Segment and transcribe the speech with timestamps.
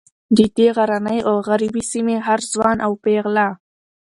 [0.37, 3.47] د دې غرنۍ او غریبې سیمې هر ځوان او پیغله